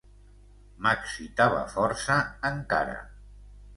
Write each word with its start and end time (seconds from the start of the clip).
M'excitava 0.85 1.61
força, 1.75 2.17
encara. 2.53 2.97